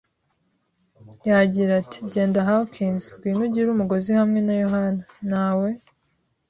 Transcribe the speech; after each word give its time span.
Yagira 1.29 1.71
ati: 1.81 1.99
“Genda, 2.11 2.39
Hawkins;” 2.47 3.05
“Ngwino 3.13 3.41
ugire 3.47 3.67
umugozi 3.71 4.09
hamwe 4.19 4.39
na 4.47 4.53
Yohana. 4.63 5.03
Ntawe 5.29 5.69